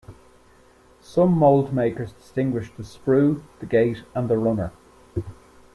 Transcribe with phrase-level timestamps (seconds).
[0.99, 4.71] Some moldmakers distinguish the sprue, the gate, and the runner.